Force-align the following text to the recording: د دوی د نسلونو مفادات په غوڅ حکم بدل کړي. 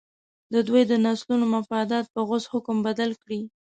د 0.53 0.55
دوی 0.67 0.83
د 0.91 0.93
نسلونو 1.05 1.45
مفادات 1.55 2.05
په 2.13 2.19
غوڅ 2.27 2.43
حکم 2.53 2.77
بدل 2.87 3.11
کړي. 3.21 3.41